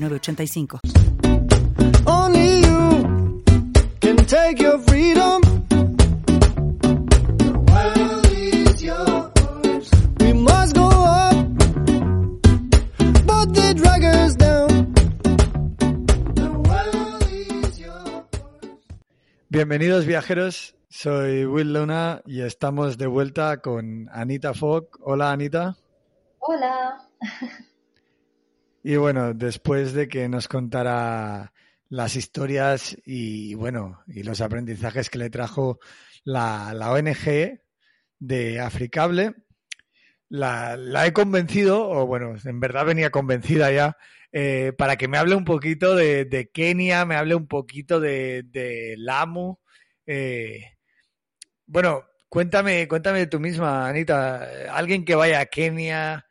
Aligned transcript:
85 0.00 0.80
Only 2.06 2.60
you 2.60 3.42
can 4.00 4.16
take 4.26 4.60
your 4.60 4.78
freedom. 4.78 5.42
We 10.20 10.32
must 10.34 10.74
go 10.76 10.88
up, 10.88 11.48
but 13.26 13.52
the 13.54 14.36
down. 14.38 14.94
Bienvenidos 19.48 20.06
viajeros, 20.06 20.76
soy 20.88 21.44
Will 21.44 21.72
Luna 21.72 22.22
y 22.24 22.42
estamos 22.42 22.98
de 22.98 23.08
vuelta 23.08 23.60
con 23.60 24.08
Anita 24.12 24.54
Fogg. 24.54 24.90
Hola 25.00 25.32
Anita. 25.32 25.76
Hola. 26.38 27.08
Y 28.88 28.96
bueno, 28.96 29.34
después 29.34 29.92
de 29.92 30.08
que 30.08 30.30
nos 30.30 30.48
contara 30.48 31.52
las 31.90 32.16
historias 32.16 32.96
y 33.04 33.52
bueno, 33.52 34.00
y 34.06 34.22
los 34.22 34.40
aprendizajes 34.40 35.10
que 35.10 35.18
le 35.18 35.28
trajo 35.28 35.78
la, 36.24 36.72
ONG 36.90 37.60
de 38.18 38.60
Africable, 38.60 39.34
la, 40.30 41.04
he 41.04 41.12
convencido, 41.12 41.86
o 41.86 42.06
bueno, 42.06 42.34
en 42.42 42.60
verdad 42.60 42.86
venía 42.86 43.10
convencida 43.10 43.70
ya, 43.70 43.98
eh, 44.32 44.72
para 44.78 44.96
que 44.96 45.06
me 45.06 45.18
hable 45.18 45.34
un 45.34 45.44
poquito 45.44 45.94
de, 45.94 46.50
Kenia, 46.54 47.04
me 47.04 47.16
hable 47.16 47.34
un 47.34 47.46
poquito 47.46 48.00
de, 48.00 48.44
de 48.44 48.94
Lamu. 48.96 49.58
Eh, 50.06 50.64
bueno, 51.66 52.06
cuéntame, 52.30 52.88
cuéntame 52.88 53.26
tú 53.26 53.38
misma, 53.38 53.86
Anita, 53.86 54.48
alguien 54.74 55.04
que 55.04 55.14
vaya 55.14 55.40
a 55.40 55.44
Kenia, 55.44 56.24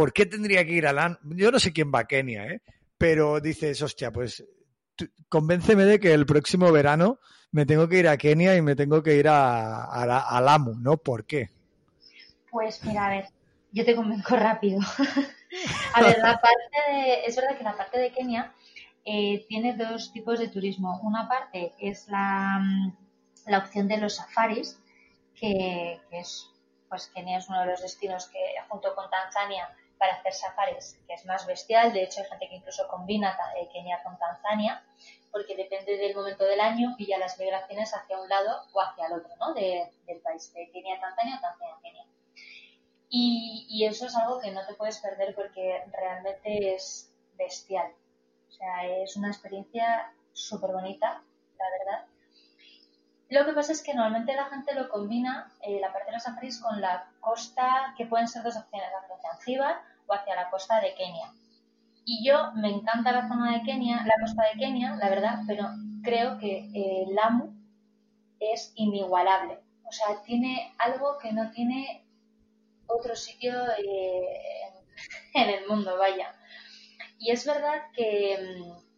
¿por 0.00 0.14
qué 0.14 0.24
tendría 0.24 0.64
que 0.64 0.72
ir 0.72 0.86
a 0.86 0.94
LAN? 0.94 1.18
Yo 1.24 1.50
no 1.50 1.58
sé 1.58 1.74
quién 1.74 1.92
va 1.94 1.98
a 1.98 2.06
Kenia, 2.06 2.46
¿eh? 2.46 2.62
pero 2.96 3.38
dices, 3.38 3.82
hostia, 3.82 4.10
pues 4.10 4.42
convénceme 5.28 5.84
de 5.84 6.00
que 6.00 6.14
el 6.14 6.24
próximo 6.24 6.72
verano 6.72 7.18
me 7.52 7.66
tengo 7.66 7.86
que 7.86 7.98
ir 7.98 8.08
a 8.08 8.16
Kenia 8.16 8.56
y 8.56 8.62
me 8.62 8.74
tengo 8.74 9.02
que 9.02 9.16
ir 9.16 9.28
a, 9.28 9.84
a, 9.84 10.40
Lamu, 10.40 10.80
¿no? 10.80 10.96
¿Por 10.96 11.26
qué? 11.26 11.50
Pues 12.50 12.82
mira, 12.82 13.08
a 13.08 13.10
ver, 13.10 13.26
yo 13.72 13.84
te 13.84 13.94
convenzo 13.94 14.36
rápido. 14.36 14.80
a 15.94 16.02
ver, 16.02 16.16
la 16.20 16.40
parte 16.40 16.92
de, 16.92 17.24
es 17.26 17.36
verdad 17.36 17.58
que 17.58 17.64
la 17.64 17.76
parte 17.76 17.98
de 17.98 18.10
Kenia 18.10 18.54
eh, 19.04 19.44
tiene 19.50 19.76
dos 19.76 20.14
tipos 20.14 20.38
de 20.38 20.48
turismo. 20.48 20.98
Una 21.02 21.28
parte 21.28 21.74
es 21.78 22.08
la, 22.08 22.58
la 23.46 23.58
opción 23.58 23.86
de 23.86 23.98
los 23.98 24.16
safaris, 24.16 24.80
que 25.34 26.00
es 26.10 26.50
pues 26.88 27.06
Kenia 27.14 27.38
es 27.38 27.48
uno 27.48 27.60
de 27.60 27.66
los 27.66 27.82
destinos 27.82 28.26
que, 28.28 28.38
junto 28.68 28.94
con 28.94 29.08
Tanzania, 29.10 29.68
para 30.00 30.14
hacer 30.14 30.32
safaris, 30.32 30.98
que 31.06 31.12
es 31.12 31.26
más 31.26 31.46
bestial. 31.46 31.92
De 31.92 32.02
hecho, 32.02 32.22
hay 32.22 32.26
gente 32.26 32.48
que 32.48 32.56
incluso 32.56 32.88
combina 32.88 33.36
eh, 33.56 33.68
Kenia 33.70 34.02
con 34.02 34.18
Tanzania, 34.18 34.82
porque 35.30 35.54
depende 35.54 35.98
del 35.98 36.16
momento 36.16 36.44
del 36.44 36.58
año 36.58 36.96
y 36.96 37.06
ya 37.06 37.18
las 37.18 37.38
migraciones 37.38 37.94
hacia 37.94 38.18
un 38.18 38.28
lado 38.28 38.62
o 38.72 38.80
hacia 38.80 39.06
el 39.06 39.12
otro, 39.12 39.30
¿no? 39.38 39.52
del 39.52 40.20
país, 40.22 40.52
de 40.54 40.70
Kenia 40.70 40.96
a 40.96 41.00
Tanzania 41.00 41.36
o 41.36 41.40
Tanzania 41.40 41.74
a 41.76 41.80
Kenia. 41.82 42.04
Y, 43.10 43.84
eso 43.84 44.06
es 44.06 44.16
algo 44.16 44.40
que 44.40 44.52
no 44.52 44.64
te 44.66 44.74
puedes 44.74 44.98
perder 45.00 45.34
porque 45.34 45.82
realmente 45.92 46.74
es 46.74 47.12
bestial. 47.34 47.92
O 48.48 48.52
sea, 48.52 48.86
es 48.86 49.16
una 49.16 49.28
experiencia 49.28 50.12
súper 50.32 50.70
bonita, 50.70 51.22
la 51.58 51.64
verdad. 51.78 52.06
Lo 53.30 53.44
que 53.44 53.52
pasa 53.52 53.72
es 53.72 53.82
que 53.82 53.94
normalmente 53.94 54.34
la 54.34 54.46
gente 54.46 54.74
lo 54.74 54.88
combina, 54.88 55.52
eh, 55.62 55.78
la 55.80 55.92
parte 55.92 56.06
de 56.06 56.12
los 56.14 56.22
safaris, 56.22 56.60
con 56.60 56.80
la 56.80 57.08
costa, 57.20 57.94
que 57.96 58.06
pueden 58.06 58.26
ser 58.26 58.42
dos 58.42 58.56
opciones, 58.56 58.88
hacia 58.92 59.18
Zanzíbar 59.18 59.82
o 59.99 59.99
hacia 60.14 60.36
la 60.36 60.50
costa 60.50 60.80
de 60.80 60.94
Kenia. 60.94 61.32
Y 62.04 62.26
yo 62.26 62.52
me 62.54 62.68
encanta 62.68 63.12
la 63.12 63.28
zona 63.28 63.52
de 63.52 63.62
Kenia, 63.62 64.04
la 64.04 64.14
costa 64.20 64.42
de 64.52 64.60
Kenia, 64.60 64.96
la 64.96 65.08
verdad, 65.08 65.40
pero 65.46 65.66
creo 66.02 66.38
que 66.38 66.70
eh, 66.74 67.06
Lamu 67.10 67.52
es 68.38 68.72
inigualable. 68.76 69.60
O 69.84 69.92
sea, 69.92 70.22
tiene 70.22 70.72
algo 70.78 71.18
que 71.18 71.32
no 71.32 71.50
tiene 71.50 72.04
otro 72.86 73.14
sitio 73.14 73.52
eh, 73.78 74.72
en 75.34 75.50
el 75.50 75.68
mundo, 75.68 75.96
vaya. 75.98 76.34
Y 77.18 77.30
es 77.32 77.46
verdad 77.46 77.82
que 77.94 78.38
mm, 78.58 78.90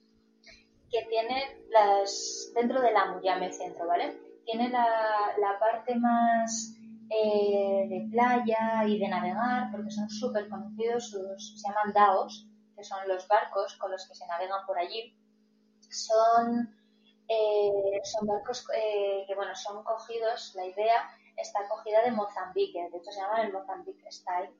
que 0.92 1.02
tiene 1.08 1.64
las, 1.70 2.52
dentro 2.54 2.80
del 2.80 2.94
AMU, 2.94 3.22
ya 3.22 3.36
me 3.36 3.50
centro, 3.50 3.86
¿vale? 3.86 4.14
Tiene 4.44 4.68
la, 4.68 4.86
la 5.38 5.58
parte 5.58 5.94
más 5.94 6.76
eh, 7.12 7.86
de 7.88 8.08
playa 8.10 8.84
y 8.86 8.98
de 8.98 9.08
navegar, 9.08 9.70
porque 9.70 9.90
son 9.90 10.08
súper 10.08 10.48
conocidos, 10.48 11.10
se 11.10 11.68
llaman 11.68 11.92
DAOs, 11.92 12.48
que 12.74 12.84
son 12.84 13.06
los 13.06 13.28
barcos 13.28 13.76
con 13.76 13.90
los 13.90 14.06
que 14.06 14.14
se 14.14 14.26
navegan 14.26 14.64
por 14.66 14.78
allí. 14.78 15.14
Son, 15.90 16.74
eh, 17.28 18.00
son 18.04 18.26
barcos 18.26 18.66
eh, 18.74 19.24
que, 19.26 19.34
bueno, 19.34 19.54
son 19.54 19.84
cogidos, 19.84 20.54
la 20.54 20.66
idea 20.66 21.10
está 21.36 21.68
cogida 21.68 22.02
de 22.02 22.12
Mozambique, 22.12 22.88
de 22.90 22.98
hecho 22.98 23.10
se 23.10 23.20
llama 23.20 23.42
el 23.42 23.52
Mozambique 23.52 24.10
Style, 24.10 24.50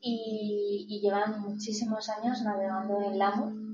y, 0.00 0.86
y 0.88 1.00
llevan 1.00 1.40
muchísimos 1.40 2.08
años 2.08 2.42
navegando 2.42 3.00
en 3.00 3.18
Lamu 3.18 3.64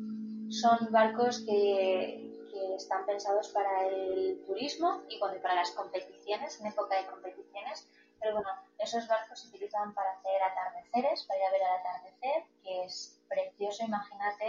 son 0.51 0.91
barcos 0.91 1.41
que, 1.47 2.30
están 2.77 3.07
pensados 3.07 3.49
para 3.49 3.87
el 3.87 4.43
turismo 4.47 5.03
y 5.09 5.19
para 5.19 5.55
las 5.55 5.71
competiciones, 5.73 6.61
en 6.61 6.67
época 6.67 6.97
de 6.97 7.07
competiciones. 7.07 7.87
Pero 8.21 8.35
bueno, 8.35 8.49
esos 8.79 9.07
barcos 9.09 9.41
se 9.41 9.49
utilizan 9.49 9.95
para 9.95 10.13
hacer 10.13 10.43
atardeceres, 10.43 11.25
para 11.25 11.41
ir 11.41 11.47
a 11.47 11.51
ver 11.51 11.61
el 11.63 11.81
atardecer, 11.81 12.45
que 12.63 12.85
es 12.85 13.19
precioso. 13.29 13.85
Imagínate 13.85 14.45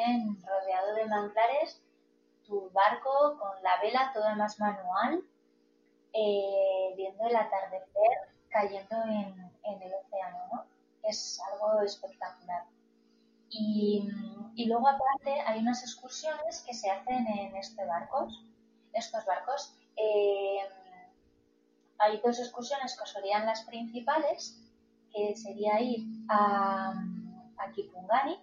rodeado 0.45 0.95
de 0.95 1.05
manglares, 1.05 1.81
tu 2.45 2.69
barco 2.71 3.37
con 3.39 3.63
la 3.63 3.79
vela, 3.81 4.11
todo 4.13 4.35
más 4.35 4.59
manual, 4.59 5.23
eh, 6.13 6.93
viendo 6.97 7.25
el 7.27 7.35
atardecer 7.35 8.31
cayendo 8.49 8.95
en, 9.03 9.51
en 9.63 9.81
el 9.81 9.93
océano, 9.93 10.37
¿no? 10.51 10.65
Es 11.03 11.39
algo 11.51 11.81
espectacular. 11.81 12.65
Y, 13.49 14.09
luego 14.65 14.87
aparte 14.87 15.41
hay 15.41 15.59
unas 15.59 15.81
excursiones 15.83 16.63
que 16.65 16.73
se 16.73 16.89
hacen 16.89 17.27
en 17.27 17.55
este 17.55 17.85
barcos, 17.85 18.45
estos 18.93 19.25
barcos. 19.25 19.75
Eh, 19.95 20.59
hay 21.97 22.19
dos 22.21 22.39
excursiones 22.39 22.97
que 22.97 23.05
serían 23.07 23.45
las 23.45 23.63
principales, 23.63 24.59
que 25.13 25.35
sería 25.35 25.79
ir 25.79 26.05
a, 26.29 26.93
a 27.57 27.71
Kipungani, 27.71 28.39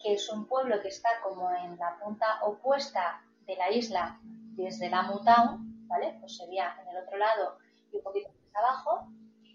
que 0.00 0.14
es 0.14 0.28
un 0.30 0.46
pueblo 0.46 0.80
que 0.82 0.88
está 0.88 1.08
como 1.22 1.50
en 1.50 1.78
la 1.78 1.98
punta 1.98 2.42
opuesta 2.42 3.22
de 3.46 3.56
la 3.56 3.70
isla 3.70 4.18
desde 4.22 4.90
la 4.90 5.06
Town, 5.24 5.86
¿vale? 5.86 6.16
Pues 6.20 6.36
sería 6.36 6.76
en 6.82 6.88
el 6.88 7.02
otro 7.02 7.16
lado 7.16 7.58
y 7.92 7.96
un 7.96 8.02
poquito 8.02 8.28
más 8.28 8.64
abajo. 8.64 9.08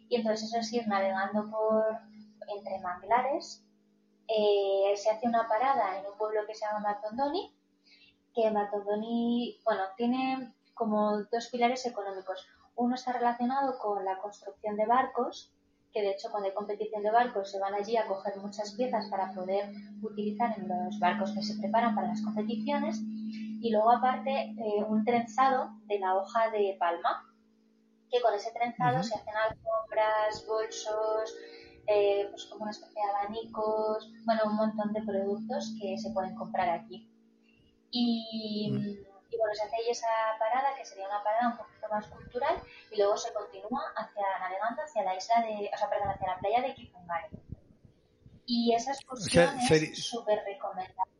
Y 0.07 0.15
entonces 0.15 0.49
eso 0.49 0.59
es 0.59 0.73
ir 0.73 0.87
navegando 0.87 1.49
por 1.49 1.99
entre 2.47 2.79
manglares 2.79 3.63
eh, 4.29 4.95
se 4.95 5.09
hace 5.09 5.27
una 5.27 5.47
parada 5.47 5.99
en 5.99 6.05
un 6.05 6.17
pueblo 6.17 6.41
que 6.45 6.53
se 6.53 6.65
llama 6.65 6.79
Matondoni, 6.79 7.51
que 8.33 8.51
Matondoni, 8.51 9.59
bueno, 9.65 9.81
tiene 9.97 10.53
como 10.75 11.23
dos 11.23 11.47
pilares 11.47 11.85
económicos. 11.85 12.47
Uno 12.75 12.95
está 12.95 13.11
relacionado 13.11 13.77
con 13.79 14.05
la 14.05 14.19
construcción 14.19 14.77
de 14.77 14.85
barcos, 14.85 15.51
que 15.91 16.01
de 16.01 16.11
hecho 16.11 16.29
cuando 16.29 16.47
hay 16.47 16.53
competición 16.53 17.01
de 17.01 17.09
barcos 17.09 17.51
se 17.51 17.59
van 17.59 17.73
allí 17.73 17.97
a 17.97 18.05
coger 18.05 18.37
muchas 18.37 18.73
piezas 18.75 19.07
para 19.09 19.33
poder 19.33 19.71
utilizar 20.03 20.57
en 20.57 20.67
los 20.67 20.99
barcos 20.99 21.31
que 21.31 21.41
se 21.41 21.59
preparan 21.59 21.95
para 21.95 22.09
las 22.09 22.21
competiciones. 22.21 23.01
Y 23.61 23.71
luego 23.71 23.91
aparte 23.91 24.31
eh, 24.31 24.83
un 24.87 25.03
trenzado 25.03 25.71
de 25.85 25.99
la 25.99 26.15
hoja 26.15 26.51
de 26.51 26.77
palma, 26.79 27.25
que 28.09 28.21
con 28.21 28.33
ese 28.33 28.51
trenzado 28.51 29.03
se 29.03 29.15
hacen 29.15 29.33
alfombras, 29.35 30.45
bolsos, 30.47 31.35
eh, 31.89 32.27
pues 32.29 32.45
como 32.45 32.63
una 32.63 32.71
especie 32.71 33.01
de 33.01 33.09
abanicos, 33.09 34.11
bueno, 34.23 34.41
un 34.45 34.55
montón 34.57 34.93
de 34.93 35.01
productos 35.01 35.73
que 35.81 35.97
se 35.97 36.11
pueden 36.11 36.35
comprar 36.35 36.69
aquí. 36.69 37.09
Y, 37.89 38.69
mm. 38.71 39.37
bueno, 39.37 39.53
se 39.55 39.63
hace 39.63 39.75
ahí 39.75 39.89
esa 39.89 40.07
parada, 40.37 40.75
que 40.77 40.85
sería 40.85 41.07
una 41.07 41.23
parada 41.23 41.49
un 41.49 41.57
poquito 41.57 41.87
más 41.89 42.05
cultural, 42.07 42.61
y 42.91 42.97
luego 42.97 43.17
se 43.17 43.33
continúa 43.33 43.81
hacia 43.95 44.23
navegando 44.39 44.83
hacia 44.83 45.03
la 45.03 45.15
isla 45.15 45.41
de, 45.41 45.71
o 45.73 45.77
sea, 45.77 45.89
perdón, 45.89 46.09
hacia 46.09 46.27
la 46.27 46.39
playa 46.39 46.61
de 46.61 46.73
Kipungari. 46.75 47.27
Y 48.45 48.73
esa 48.75 48.91
excursión 48.91 49.49
es 49.59 50.03
súper 50.03 50.43
recomendable. 50.45 51.11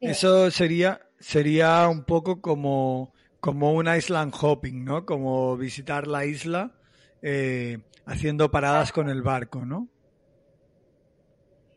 Eso 0.00 0.50
sería, 0.50 1.00
sería 1.20 1.88
un 1.88 2.04
poco 2.04 2.40
como, 2.40 3.12
como 3.38 3.74
un 3.74 3.86
island 3.94 4.34
hopping, 4.40 4.84
¿no? 4.84 5.06
Como 5.06 5.56
visitar 5.56 6.08
la 6.08 6.24
isla 6.24 6.79
eh, 7.22 7.78
haciendo 8.06 8.50
paradas 8.50 8.92
con 8.92 9.08
el 9.08 9.22
barco, 9.22 9.64
¿no? 9.64 9.88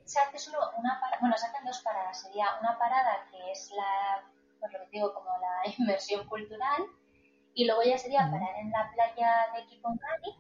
Se 0.06 0.20
hace 0.20 0.38
solo 0.38 0.60
una 0.78 1.00
bueno, 1.20 1.38
se 1.38 1.46
hacen 1.46 1.66
dos 1.66 1.80
paradas. 1.80 2.22
Sería 2.22 2.46
una 2.60 2.78
parada 2.78 3.26
que 3.32 3.52
es 3.52 3.72
la, 3.72 4.24
pues 4.60 4.74
lo 4.74 4.80
digo, 4.92 5.14
como 5.14 5.30
la 5.40 5.72
inmersión 5.78 6.28
cultural, 6.28 6.84
y 7.54 7.66
luego 7.66 7.84
ya 7.84 7.98
sería 7.98 8.30
parar 8.30 8.56
en 8.60 8.72
la 8.72 8.92
playa 8.92 9.48
de 9.56 9.66
Kipongani. 9.68 10.38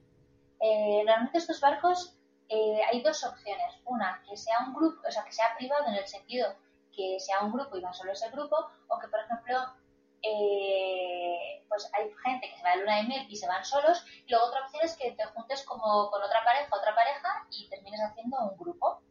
Eh, 0.59 1.03
normalmente 1.05 1.37
estos 1.37 1.61
barcos 1.61 2.17
eh, 2.49 2.81
hay 2.91 3.01
dos 3.01 3.23
opciones. 3.23 3.75
Una, 3.85 4.21
que 4.27 4.35
sea 4.35 4.59
un 4.65 4.73
grupo, 4.73 5.07
o 5.07 5.11
sea, 5.11 5.23
que 5.23 5.31
sea 5.31 5.55
privado 5.57 5.87
en 5.87 5.95
el 5.95 6.07
sentido 6.07 6.53
que 6.95 7.19
sea 7.19 7.41
un 7.41 7.51
grupo 7.51 7.77
y 7.77 7.81
va 7.81 7.91
solo 7.93 8.11
ese 8.11 8.29
grupo, 8.29 8.55
o 8.87 8.99
que, 8.99 9.07
por 9.07 9.19
ejemplo, 9.19 9.57
eh, 10.23 11.63
pues 11.69 11.89
hay 11.93 12.09
gente 12.25 12.49
que 12.49 12.57
se 12.57 12.63
va 12.63 12.71
de 12.71 12.77
luna 12.77 12.97
de 12.97 13.03
miel 13.03 13.25
y 13.29 13.35
se 13.35 13.47
van 13.47 13.63
solos, 13.63 14.05
y 14.25 14.31
luego 14.31 14.47
otra 14.47 14.61
opción 14.61 14.83
es 14.83 14.97
que 14.97 15.11
te 15.11 15.25
juntes 15.25 15.63
como 15.63 16.09
con 16.09 16.23
otra 16.23 16.43
pareja, 16.43 16.69
otra 16.71 16.95
pareja, 16.95 17.47
y 17.51 17.69
termines 17.69 18.01
haciendo 18.01 18.37
un 18.39 18.57
grupo, 18.57 19.01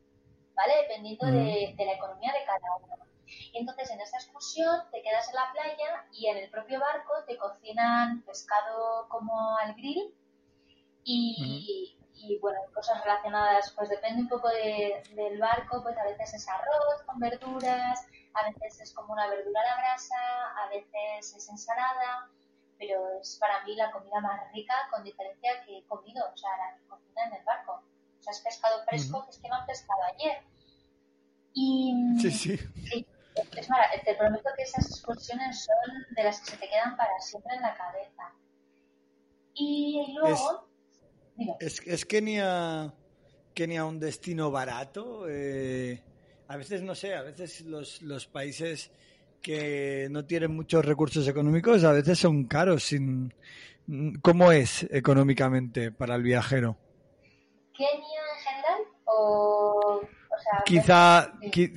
¿vale? 0.54 0.74
Dependiendo 0.82 1.26
de, 1.26 1.74
de 1.76 1.84
la 1.84 1.92
economía 1.92 2.32
de 2.32 2.44
cada 2.44 2.76
uno. 2.82 2.96
Y 3.52 3.58
entonces 3.58 3.90
en 3.90 4.00
esa 4.00 4.16
excursión 4.16 4.80
te 4.90 5.02
quedas 5.02 5.28
en 5.28 5.34
la 5.34 5.52
playa 5.52 6.06
y 6.12 6.26
en 6.26 6.38
el 6.38 6.50
propio 6.50 6.80
barco 6.80 7.12
te 7.26 7.36
cocinan 7.36 8.22
pescado 8.22 9.08
como 9.08 9.56
al 9.58 9.74
grill 9.74 10.14
y, 11.04 11.98
y 12.22 12.38
bueno, 12.38 12.58
cosas 12.72 13.02
relacionadas, 13.02 13.72
pues 13.76 13.88
depende 13.88 14.22
un 14.22 14.28
poco 14.28 14.48
de, 14.48 15.02
del 15.14 15.38
barco, 15.38 15.82
pues 15.82 15.96
a 15.98 16.04
veces 16.04 16.34
es 16.34 16.48
arroz 16.48 17.02
con 17.04 17.19
verduras, 17.19 18.06
a 18.34 18.48
veces 18.48 18.80
es 18.80 18.94
como 18.94 19.12
una 19.12 19.26
verdura 19.28 19.60
a 19.60 19.64
la 19.64 19.76
brasa, 19.76 20.16
a 20.64 20.69
veces 20.69 21.34
es 21.36 21.48
ensalada, 21.48 22.30
pero 22.78 23.19
es 23.20 23.36
para 23.40 23.64
mí 23.64 23.74
la 23.74 23.90
comida 23.90 24.20
más 24.20 24.40
rica 24.52 24.74
con 24.90 25.02
diferencia 25.02 25.64
que 25.64 25.78
he 25.78 25.86
comido, 25.86 26.24
o 26.32 26.36
sea, 26.36 26.50
la 26.56 26.76
que 26.76 26.86
cocina 26.86 27.24
en 27.26 27.34
el 27.34 27.44
barco. 27.44 27.82
O 28.19 28.22
sea, 28.22 28.32
es 28.32 28.40
pescado 28.40 28.84
fresco, 28.84 29.26
es 29.28 29.38
que 29.38 29.48
no 29.48 29.56
han 29.56 29.66
pescado 29.66 30.00
ayer. 30.14 30.42
Y, 31.54 31.92
sí, 32.20 32.30
sí. 32.30 33.06
es 33.56 33.69
te 34.04 34.14
prometo 34.14 34.48
que 34.56 34.62
esas 34.62 34.86
excursiones 34.86 35.64
son 35.64 36.14
de 36.14 36.22
las 36.22 36.40
que 36.40 36.52
se 36.52 36.56
te 36.56 36.69
quedan 36.69 36.96
para 36.96 37.19
siempre 37.19 37.56
en 37.56 37.62
la 37.62 37.74
cabeza. 37.74 38.32
Y 39.54 40.14
luego... 40.14 40.66
¿Es, 40.69 40.71
es 41.60 42.04
Kenia, 42.04 42.92
Kenia 43.54 43.84
un 43.84 43.98
destino 43.98 44.50
barato? 44.50 45.26
Eh, 45.28 46.02
a 46.48 46.56
veces, 46.56 46.82
no 46.82 46.94
sé, 46.94 47.14
a 47.14 47.22
veces 47.22 47.62
los, 47.62 48.02
los 48.02 48.26
países 48.26 48.90
que 49.40 50.08
no 50.10 50.24
tienen 50.24 50.54
muchos 50.54 50.84
recursos 50.84 51.26
económicos 51.26 51.84
a 51.84 51.92
veces 51.92 52.18
son 52.18 52.44
caros. 52.44 52.84
Sin, 52.84 53.34
¿Cómo 54.22 54.52
es 54.52 54.84
económicamente 54.90 55.90
para 55.90 56.14
el 56.14 56.22
viajero? 56.22 56.76
¿Kenia 57.74 57.90
en 57.90 58.44
general? 58.44 58.82
O, 59.04 60.00
quizá, 60.64 61.32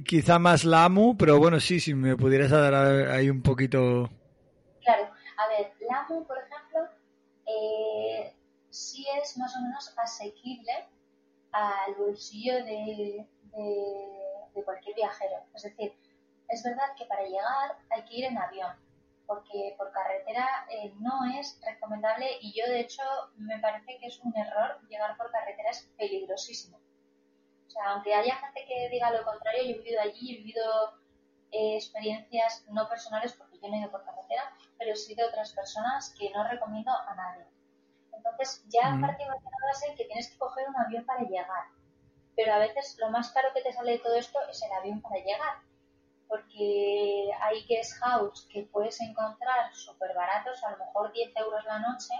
quizá 0.06 0.40
más 0.40 0.64
Lamu, 0.64 1.18
pero 1.18 1.40
bueno, 1.40 1.60
sí, 1.60 1.80
si 1.80 1.94
me 1.94 2.16
pudieras 2.16 2.52
dar 2.52 2.74
ahí 2.76 3.30
un 3.30 3.42
poquito. 3.42 4.10
Claro, 4.84 5.04
a 5.38 5.48
ver, 5.50 5.74
Lamu, 5.90 6.26
por 6.28 6.38
ejemplo, 6.38 6.56
sí 6.62 6.65
más 9.38 9.56
o 9.56 9.62
menos 9.62 9.94
asequible 9.98 10.72
al 11.52 11.96
bolsillo 11.96 12.54
de, 12.66 13.28
cualquier 14.64 14.96
viajero. 14.96 15.38
Es 15.54 15.64
decir, 15.64 15.94
es 16.50 16.64
verdad 16.64 16.96
que 16.98 17.06
para 17.06 17.24
llegar 17.24 17.78
hay 17.92 18.04
que 18.06 18.16
ir 18.16 18.26
en 18.26 18.38
avión, 18.38 18.74
porque 19.28 19.76
por 19.78 19.92
carretera 19.92 20.66
eh, 20.70 20.92
no 21.00 21.26
es 21.40 21.60
recomendable 21.64 22.26
y 22.42 22.54
yo 22.54 22.66
de 22.66 22.80
hecho 22.80 23.04
me 23.38 23.60
parece 23.60 23.98
que 23.98 24.08
es 24.08 24.20
un 24.22 24.36
error 24.36 24.80
llegar 24.90 25.16
por 25.18 25.32
carretera, 25.32 25.70
es 25.70 25.88
peligrosísimo. 25.98 26.78
O 27.68 27.70
sea, 27.70 27.92
aunque 27.92 28.14
haya 28.14 28.36
gente 28.38 28.66
que 28.68 28.90
diga 28.90 29.12
lo 29.12 29.24
contrario, 29.24 29.64
yo 29.64 29.70
he 29.72 29.78
vivido 29.78 30.02
allí, 30.02 30.34
he 30.34 30.38
vivido 30.38 30.94
eh, 31.52 31.76
experiencias 31.76 32.66
no 32.70 32.88
personales 32.90 33.34
porque 33.34 33.60
yo 33.60 33.68
no 33.68 33.76
he 33.76 33.80
ido 33.80 33.92
por 33.92 34.04
carretera, 34.04 34.52
pero 34.78 34.96
sí 34.96 35.16
de 35.16 35.24
otras 35.24 35.54
personas 35.54 36.14
que 36.18 36.30
no 36.32 36.48
recomiendo 36.48 36.92
a 36.92 37.16
nadie. 37.16 37.46
Entonces 38.46 38.64
ya 38.70 38.92
mm. 38.92 39.02
partimos 39.02 39.42
de 39.42 39.48
una 39.48 39.68
base 39.68 39.96
que 39.96 40.06
tienes 40.06 40.30
que 40.30 40.38
coger 40.38 40.70
un 40.70 40.78
avión 40.78 41.06
para 41.06 41.24
llegar. 41.24 41.66
Pero 42.36 42.54
a 42.54 42.60
veces 42.60 42.96
lo 43.00 43.10
más 43.10 43.32
caro 43.32 43.50
que 43.54 43.62
te 43.62 43.74
sale 43.74 43.94
de 43.94 44.00
todo 44.00 44.16
esto 44.16 44.38
es 44.50 44.62
el 44.62 44.72
avión 44.72 45.02
para 45.02 45.16
llegar. 45.16 45.62
Porque 46.28 47.32
hay 47.42 47.66
guest 47.66 47.98
house 48.02 48.48
que 48.52 48.64
puedes 48.64 49.00
encontrar 49.02 49.74
súper 49.74 50.14
baratos, 50.16 50.64
a 50.64 50.72
lo 50.72 50.78
mejor 50.78 51.12
10 51.12 51.36
euros 51.38 51.66
la 51.66 51.80
noche. 51.80 52.14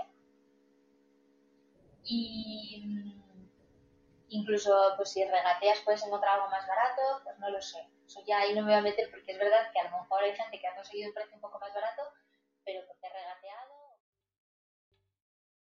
Y 2.04 2.84
mm, 2.86 3.50
incluso 4.30 4.94
pues 4.96 5.12
si 5.12 5.24
regateas 5.24 5.82
puedes 5.84 6.04
encontrar 6.04 6.36
algo 6.36 6.50
más 6.50 6.68
barato, 6.68 7.02
pues 7.24 7.38
no 7.40 7.50
lo 7.50 7.62
sé. 7.62 7.88
Eso 8.08 8.22
ya 8.26 8.40
ahí 8.40 8.56
no 8.56 8.62
me 8.62 8.72
voy 8.72 8.80
a 8.80 8.82
meter 8.82 9.10
porque 9.12 9.32
es 9.32 9.38
verdad 9.38 9.72
que 9.74 9.80
a 9.80 9.92
lo 9.92 10.02
mejor 10.02 10.24
hay 10.24 10.36
gente 10.36 10.60
que 10.60 10.68
ha 10.68 10.76
conseguido 10.76 11.10
un 11.10 11.16
precio 11.16 11.36
un 11.36 11.42
poco 11.42 11.60
más 11.60 11.74
barato, 11.74 12.04
pero 12.64 12.82
porque 12.88 13.08
ha 13.08 13.14
regateado 13.14 13.65